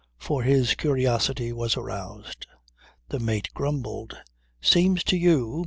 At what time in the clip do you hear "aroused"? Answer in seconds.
1.77-2.47